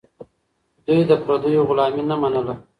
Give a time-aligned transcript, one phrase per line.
[0.85, 2.53] دوی د پردیو غلامي نه منله.